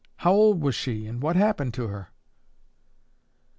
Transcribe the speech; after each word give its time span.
How 0.15 0.31
old 0.33 0.61
was 0.61 0.73
she 0.73 1.05
and 1.05 1.21
what 1.21 1.35
happened 1.35 1.75
to 1.75 1.85
her?" 1.89 2.07